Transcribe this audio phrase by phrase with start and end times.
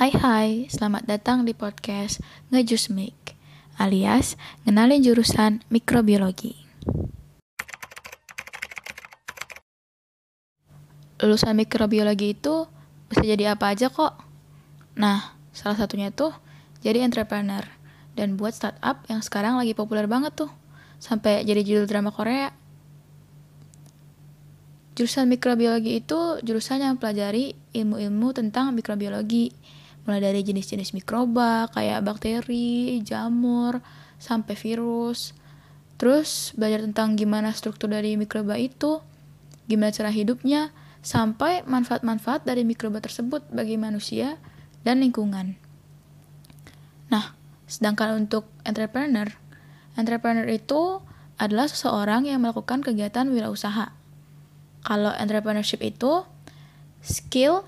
[0.00, 3.36] Hai hai, selamat datang di podcast Ngejus Mik,
[3.76, 6.56] alias ngenalin jurusan mikrobiologi.
[11.20, 12.64] Lulusan mikrobiologi itu
[13.12, 14.24] bisa jadi apa aja kok.
[14.96, 16.32] Nah, salah satunya tuh
[16.80, 17.68] jadi entrepreneur
[18.16, 20.50] dan buat startup yang sekarang lagi populer banget tuh.
[20.96, 22.56] Sampai jadi judul drama Korea.
[24.96, 29.52] Jurusan mikrobiologi itu jurusan yang pelajari ilmu-ilmu tentang mikrobiologi,
[30.04, 33.80] mulai dari jenis-jenis mikroba kayak bakteri, jamur,
[34.16, 35.32] sampai virus.
[36.00, 39.04] Terus belajar tentang gimana struktur dari mikroba itu,
[39.68, 40.72] gimana cara hidupnya,
[41.04, 44.40] sampai manfaat-manfaat dari mikroba tersebut bagi manusia
[44.84, 45.56] dan lingkungan.
[47.12, 47.36] Nah,
[47.68, 49.28] sedangkan untuk entrepreneur,
[49.96, 51.04] entrepreneur itu
[51.40, 54.00] adalah seseorang yang melakukan kegiatan wirausaha
[54.84, 56.24] kalau entrepreneurship itu
[57.04, 57.64] skill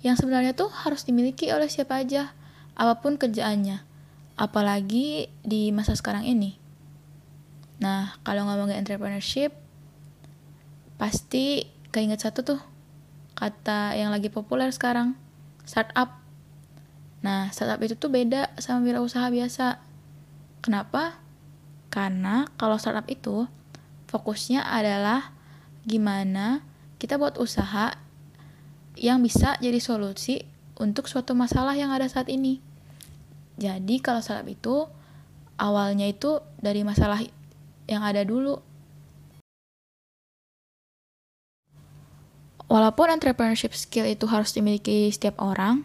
[0.00, 2.32] yang sebenarnya tuh harus dimiliki oleh siapa aja,
[2.72, 3.84] apa pun kerjaannya.
[4.40, 6.56] Apalagi di masa sekarang ini.
[7.80, 9.52] Nah, kalau ngomongin entrepreneurship,
[10.96, 12.60] pasti keinget satu tuh,
[13.36, 15.16] kata yang lagi populer sekarang,
[15.68, 16.20] startup.
[17.20, 19.80] Nah, startup itu tuh beda sama wirausaha biasa.
[20.64, 21.20] Kenapa?
[21.92, 23.44] Karena kalau startup itu,
[24.08, 25.36] fokusnya adalah
[25.84, 26.64] gimana
[27.00, 27.96] kita buat usaha
[29.00, 30.44] yang bisa jadi solusi
[30.76, 32.60] untuk suatu masalah yang ada saat ini.
[33.56, 34.84] Jadi kalau startup itu
[35.56, 37.24] awalnya itu dari masalah
[37.88, 38.60] yang ada dulu.
[42.70, 45.82] Walaupun entrepreneurship skill itu harus dimiliki setiap orang,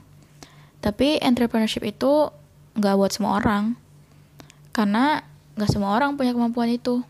[0.83, 2.29] tapi entrepreneurship itu
[2.77, 3.79] nggak buat semua orang.
[4.75, 5.23] Karena
[5.55, 7.01] nggak semua orang punya kemampuan itu.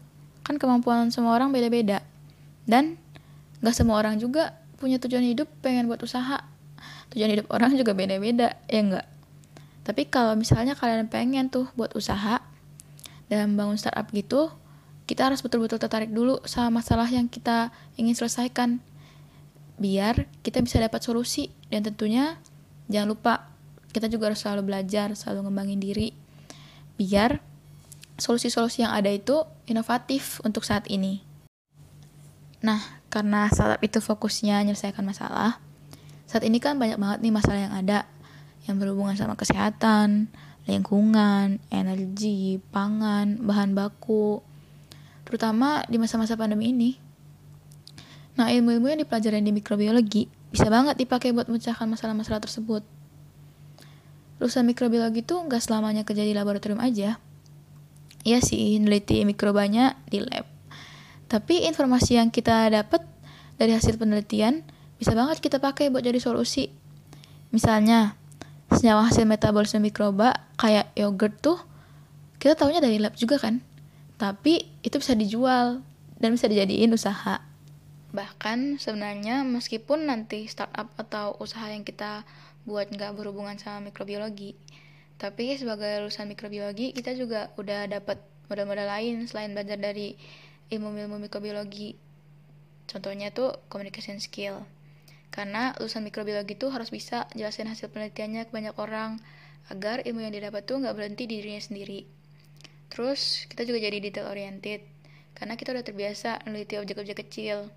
[0.46, 2.06] Kan kemampuan semua orang beda-beda.
[2.64, 3.02] Dan
[3.62, 6.44] gak semua orang juga punya tujuan hidup pengen buat usaha.
[7.14, 9.08] Tujuan hidup orang juga beda-beda, ya enggak?
[9.86, 12.42] Tapi kalau misalnya kalian pengen tuh buat usaha
[13.30, 14.50] dan bangun startup gitu,
[15.06, 18.82] kita harus betul-betul tertarik dulu sama masalah yang kita ingin selesaikan.
[19.78, 22.42] Biar kita bisa dapat solusi dan tentunya
[22.90, 23.34] jangan lupa
[23.94, 26.10] kita juga harus selalu belajar, selalu ngembangin diri.
[26.98, 27.40] Biar
[28.18, 31.22] solusi-solusi yang ada itu inovatif untuk saat ini.
[32.66, 32.82] Nah,
[33.16, 35.64] karena startup itu fokusnya menyelesaikan masalah,
[36.28, 38.04] saat ini kan banyak banget nih masalah yang ada
[38.68, 40.28] yang berhubungan sama kesehatan,
[40.68, 44.44] lingkungan, energi, pangan, bahan baku,
[45.24, 47.00] terutama di masa-masa pandemi ini.
[48.36, 52.84] Nah, ilmu-ilmu yang dipelajari di mikrobiologi bisa banget dipakai buat memecahkan masalah-masalah tersebut.
[54.44, 57.16] Lulusan mikrobiologi itu nggak selamanya kerja di laboratorium aja.
[58.28, 60.55] Iya sih, neliti mikrobanya di lab.
[61.26, 63.02] Tapi informasi yang kita dapat
[63.58, 64.62] dari hasil penelitian
[64.96, 66.72] bisa banget kita pakai buat jadi solusi.
[67.52, 68.16] Misalnya,
[68.72, 71.60] senyawa hasil metabolisme mikroba kayak yogurt tuh
[72.40, 73.64] kita tahunya dari lab juga kan.
[74.16, 75.84] Tapi itu bisa dijual
[76.20, 77.44] dan bisa dijadiin usaha.
[78.16, 82.24] Bahkan sebenarnya meskipun nanti startup atau usaha yang kita
[82.64, 84.56] buat nggak berhubungan sama mikrobiologi,
[85.22, 88.18] tapi sebagai lulusan mikrobiologi kita juga udah dapat
[88.50, 90.18] modal-modal lain selain belajar dari
[90.74, 91.98] ilmu-ilmu mikrobiologi.
[92.86, 94.66] Contohnya tuh communication skill.
[95.34, 99.20] Karena lulusan mikrobiologi tuh harus bisa jelasin hasil penelitiannya ke banyak orang
[99.68, 102.06] agar ilmu yang didapat tuh nggak berhenti di dirinya sendiri.
[102.94, 104.86] Terus kita juga jadi detail oriented
[105.36, 107.68] karena kita udah terbiasa meneliti objek-objek kecil.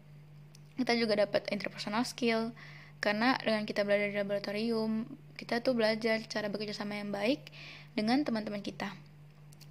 [0.78, 2.54] Kita juga dapat interpersonal skill
[3.02, 7.50] karena dengan kita belajar di laboratorium, kita tuh belajar cara bekerja sama yang baik
[7.98, 8.94] dengan teman-teman kita.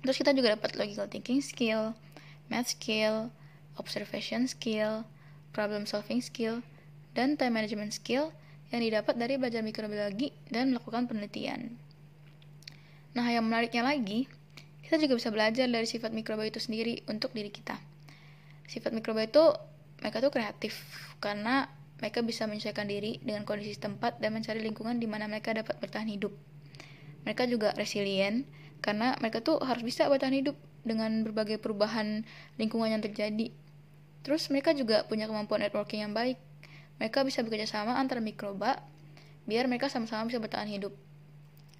[0.03, 1.95] Terus kita juga dapat logical thinking skill,
[2.47, 3.31] math skill,
[3.80, 5.08] observation skill,
[5.56, 6.63] problem solving skill,
[7.13, 8.34] dan time management skill
[8.69, 11.80] yang didapat dari belajar mikrobiologi dan melakukan penelitian.
[13.16, 14.28] Nah, yang menariknya lagi,
[14.84, 17.79] kita juga bisa belajar dari sifat mikroba itu sendiri untuk diri kita.
[18.67, 19.41] Sifat mikroba itu
[20.03, 20.78] mereka tuh kreatif
[21.23, 25.82] karena mereka bisa menyesuaikan diri dengan kondisi tempat dan mencari lingkungan di mana mereka dapat
[25.82, 26.29] bertahan hidup.
[27.26, 28.46] Mereka juga resilient
[28.85, 32.28] karena mereka tuh harus bisa bertahan hidup dengan berbagai perubahan
[32.59, 33.53] lingkungan yang terjadi.
[34.28, 36.35] Terus mereka juga punya kemampuan networking yang baik.
[37.00, 38.82] Mereka bisa bekerja sama antara mikroba
[39.47, 40.91] biar mereka sama-sama bisa bertahan hidup.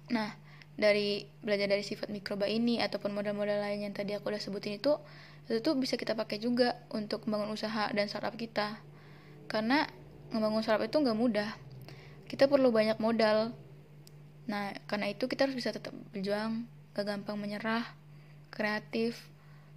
[0.08, 0.32] Nah,
[0.78, 4.96] dari belajar dari sifat mikroba ini ataupun modal-modal lain yang tadi aku udah sebutin itu,
[5.44, 8.80] itu tuh bisa kita pakai juga untuk membangun usaha dan startup kita.
[9.50, 9.84] Karena
[10.32, 11.50] membangun startup itu nggak mudah.
[12.24, 13.52] Kita perlu banyak modal.
[14.48, 16.64] Nah, karena itu kita harus bisa tetap berjuang,
[16.96, 17.84] gak gampang menyerah,
[18.58, 19.30] kreatif,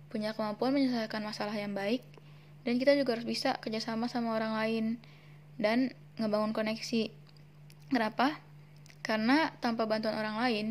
[0.10, 2.02] punya kemampuan menyelesaikan masalah yang baik,
[2.66, 4.86] dan kita juga harus bisa kerjasama sama orang lain
[5.62, 7.14] dan ngebangun koneksi.
[7.94, 8.42] Kenapa?
[9.06, 10.68] Karena tanpa bantuan orang lain,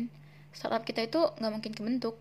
[0.51, 2.19] startup kita itu nggak mungkin kebentuk.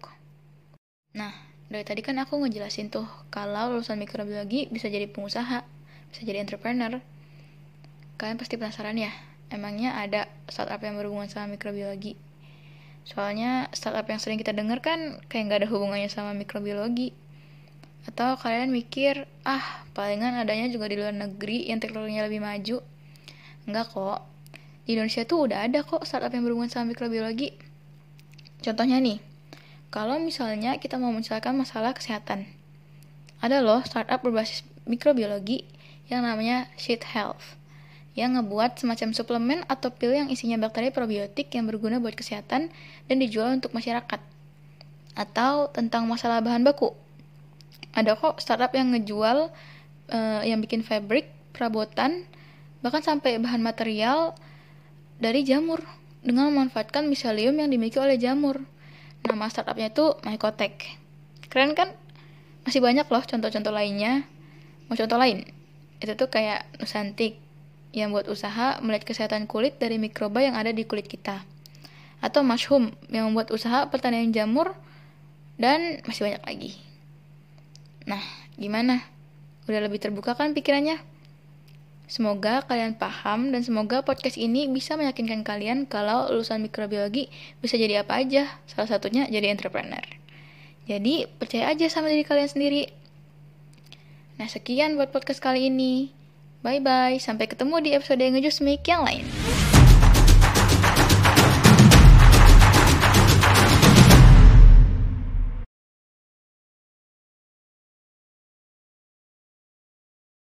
[1.19, 1.35] Nah,
[1.67, 5.67] dari tadi kan aku ngejelasin tuh kalau lulusan mikrobiologi bisa jadi pengusaha,
[6.11, 7.03] bisa jadi entrepreneur.
[8.19, 9.11] Kalian pasti penasaran ya,
[9.51, 12.30] emangnya ada startup yang berhubungan sama mikrobiologi?
[13.11, 17.11] Soalnya startup yang sering kita dengar kan kayak nggak ada hubungannya sama mikrobiologi.
[18.07, 22.79] Atau kalian mikir, ah palingan adanya juga di luar negeri yang teknologinya lebih maju.
[23.67, 24.23] Enggak kok,
[24.87, 27.59] di Indonesia tuh udah ada kok startup yang berhubungan sama mikrobiologi.
[28.63, 29.19] Contohnya nih,
[29.91, 32.47] kalau misalnya kita mau mencelakan masalah kesehatan,
[33.43, 35.67] ada loh startup berbasis mikrobiologi
[36.07, 37.60] yang namanya Sheet Health
[38.19, 42.69] yang ngebuat semacam suplemen atau pil yang isinya bakteri probiotik yang berguna buat kesehatan
[43.07, 44.19] dan dijual untuk masyarakat.
[45.15, 46.91] Atau tentang masalah bahan baku.
[47.95, 49.51] Ada kok startup yang ngejual
[50.11, 52.27] uh, yang bikin fabric, perabotan,
[52.83, 54.35] bahkan sampai bahan material
[55.23, 55.83] dari jamur
[56.21, 58.63] dengan memanfaatkan miselium yang dimiliki oleh jamur.
[59.27, 60.99] Nama startupnya itu Mycotech.
[61.51, 61.93] Keren kan?
[62.65, 64.25] Masih banyak loh contoh-contoh lainnya.
[64.89, 65.45] Mau contoh lain?
[66.01, 67.50] Itu tuh kayak Nusantik
[67.91, 71.43] yang buat usaha melihat kesehatan kulit dari mikroba yang ada di kulit kita.
[72.23, 74.77] Atau Mushroom yang membuat usaha pertanian jamur
[75.59, 76.73] dan masih banyak lagi.
[78.07, 78.23] Nah,
[78.57, 79.05] gimana?
[79.69, 80.99] Udah lebih terbuka kan pikirannya?
[82.11, 87.31] Semoga kalian paham dan semoga podcast ini bisa meyakinkan kalian kalau lulusan mikrobiologi
[87.63, 90.03] bisa jadi apa aja, salah satunya jadi entrepreneur.
[90.91, 92.91] Jadi, percaya aja sama diri kalian sendiri.
[94.43, 96.11] Nah, sekian buat podcast kali ini.
[96.61, 99.25] Bye-bye, sampai ketemu di episode Ngejus Make yang lain.